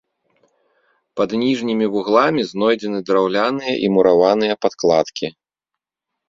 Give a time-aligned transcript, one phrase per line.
[1.19, 5.27] Пад ніжнімі вугламі знойдзены драўляныя і мураваныя падкладкі.